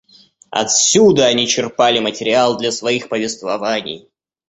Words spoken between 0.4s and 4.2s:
Отсюда они черпали материал для своих повествований.